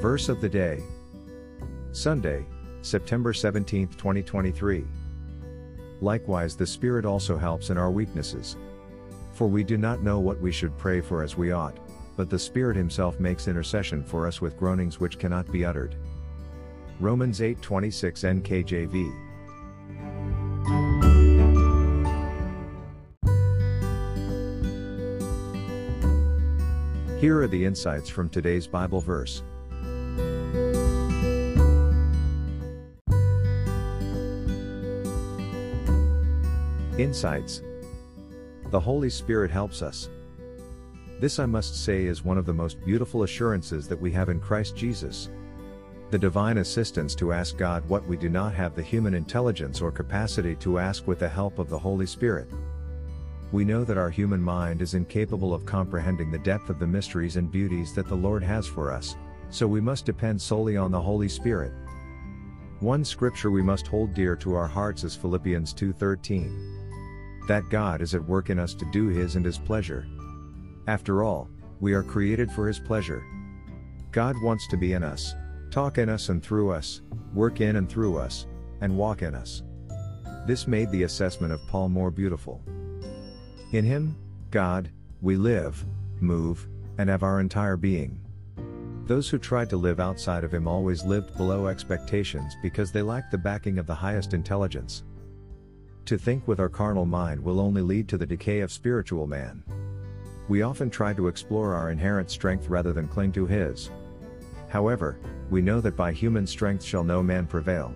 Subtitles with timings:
[0.00, 0.82] Verse of the day
[1.92, 2.46] Sunday,
[2.80, 4.82] September 17, 2023.
[6.00, 8.56] Likewise, the Spirit also helps in our weaknesses.
[9.34, 11.76] For we do not know what we should pray for as we ought,
[12.16, 15.94] but the Spirit Himself makes intercession for us with groanings which cannot be uttered.
[16.98, 19.12] Romans 8:26 NKJV.
[27.20, 29.42] Here are the insights from today's Bible verse.
[37.00, 37.62] Insights
[38.66, 40.10] The Holy Spirit helps us.
[41.18, 44.38] This, I must say, is one of the most beautiful assurances that we have in
[44.38, 45.30] Christ Jesus.
[46.10, 49.90] The divine assistance to ask God what we do not have the human intelligence or
[49.90, 52.50] capacity to ask with the help of the Holy Spirit.
[53.50, 57.36] We know that our human mind is incapable of comprehending the depth of the mysteries
[57.36, 59.16] and beauties that the Lord has for us,
[59.48, 61.72] so we must depend solely on the Holy Spirit.
[62.80, 66.79] One scripture we must hold dear to our hearts is Philippians 2:13.
[67.50, 70.06] That God is at work in us to do his and his pleasure.
[70.86, 71.48] After all,
[71.80, 73.24] we are created for His pleasure.
[74.12, 75.34] God wants to be in us,
[75.72, 77.00] talk in us and through us,
[77.34, 78.46] work in and through us,
[78.82, 79.64] and walk in us.
[80.46, 82.62] This made the assessment of Paul more beautiful.
[83.72, 84.14] In Him,
[84.52, 84.88] God,
[85.20, 85.84] we live,
[86.20, 88.20] move, and have our entire being.
[89.06, 93.32] Those who tried to live outside of Him always lived below expectations because they lacked
[93.32, 95.02] the backing of the highest intelligence.
[96.10, 99.62] To think with our carnal mind will only lead to the decay of spiritual man
[100.50, 103.88] we often try to explore our inherent strength rather than cling to his.
[104.68, 107.94] However, we know that by human strength shall no man prevail.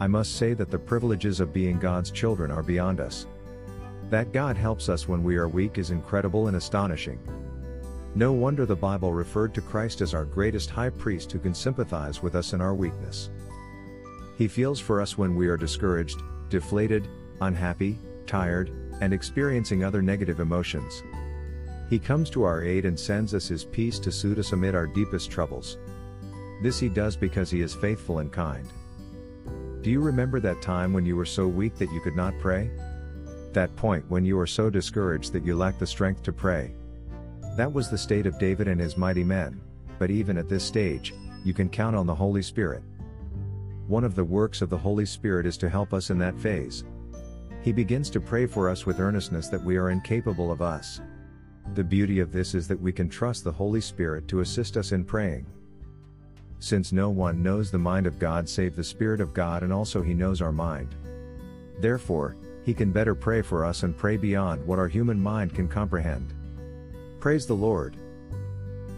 [0.00, 3.26] I must say that the privileges of being God's children are beyond us.
[4.08, 7.18] That God helps us when we are weak is incredible and astonishing.
[8.14, 12.22] No wonder the Bible referred to Christ as our greatest high priest who can sympathize
[12.22, 13.28] with us in our weakness.
[14.38, 17.08] He feels for us when we are discouraged, deflated,
[17.40, 21.02] unhappy, tired, and experiencing other negative emotions.
[21.90, 24.86] He comes to our aid and sends us His peace to soothe us amid our
[24.86, 25.78] deepest troubles.
[26.62, 28.68] This He does because He is faithful and kind.
[29.82, 32.70] Do you remember that time when you were so weak that you could not pray?
[33.52, 36.74] That point when you were so discouraged that you lacked the strength to pray?
[37.56, 39.60] That was the state of David and his mighty men,
[39.98, 42.82] but even at this stage, you can count on the Holy Spirit.
[43.86, 46.84] One of the works of the Holy Spirit is to help us in that phase.
[47.62, 51.02] He begins to pray for us with earnestness that we are incapable of us.
[51.74, 54.92] The beauty of this is that we can trust the Holy Spirit to assist us
[54.92, 55.46] in praying.
[56.60, 60.00] Since no one knows the mind of God save the Spirit of God and also
[60.00, 60.94] He knows our mind.
[61.78, 65.68] Therefore, He can better pray for us and pray beyond what our human mind can
[65.68, 66.32] comprehend.
[67.20, 67.96] Praise the Lord.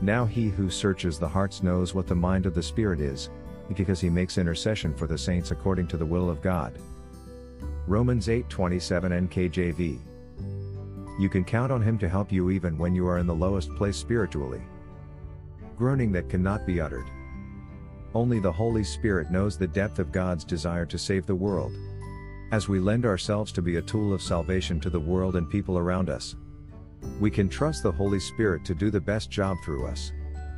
[0.00, 3.30] Now He who searches the hearts knows what the mind of the Spirit is,
[3.72, 6.78] because He makes intercession for the saints according to the will of God.
[7.86, 10.00] Romans 8:27 NKJV
[11.18, 13.74] you can count on Him to help you even when you are in the lowest
[13.76, 14.62] place spiritually.
[15.76, 17.06] Groaning that cannot be uttered.
[18.14, 21.72] Only the Holy Spirit knows the depth of God's desire to save the world.
[22.50, 25.78] As we lend ourselves to be a tool of salvation to the world and people
[25.78, 26.34] around us,
[27.20, 30.12] we can trust the Holy Spirit to do the best job through us.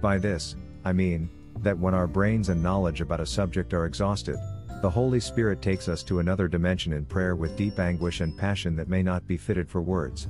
[0.00, 1.30] By this, I mean,
[1.62, 4.36] that when our brains and knowledge about a subject are exhausted,
[4.82, 8.76] the Holy Spirit takes us to another dimension in prayer with deep anguish and passion
[8.76, 10.28] that may not be fitted for words.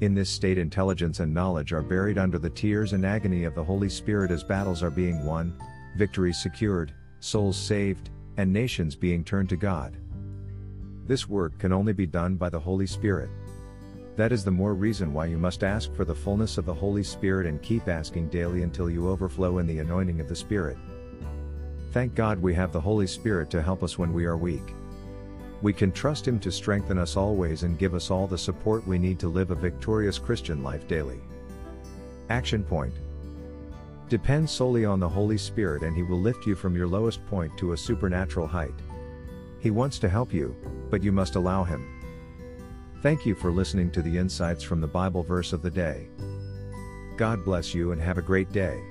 [0.00, 3.64] In this state, intelligence and knowledge are buried under the tears and agony of the
[3.64, 5.56] Holy Spirit as battles are being won,
[5.96, 9.96] victories secured, souls saved, and nations being turned to God.
[11.06, 13.30] This work can only be done by the Holy Spirit.
[14.16, 17.02] That is the more reason why you must ask for the fullness of the Holy
[17.02, 20.76] Spirit and keep asking daily until you overflow in the anointing of the Spirit.
[21.90, 24.74] Thank God we have the Holy Spirit to help us when we are weak.
[25.62, 28.98] We can trust Him to strengthen us always and give us all the support we
[28.98, 31.20] need to live a victorious Christian life daily.
[32.30, 32.94] Action Point
[34.08, 37.56] Depend solely on the Holy Spirit and He will lift you from your lowest point
[37.58, 38.74] to a supernatural height.
[39.58, 40.54] He wants to help you,
[40.90, 41.93] but you must allow Him.
[43.04, 46.08] Thank you for listening to the insights from the Bible verse of the day.
[47.18, 48.82] God bless you and have a great day.